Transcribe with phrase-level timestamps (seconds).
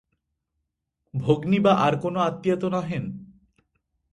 [1.13, 3.03] ভগ্নী বা আর কোনো আত্মীয়া তো নহেন?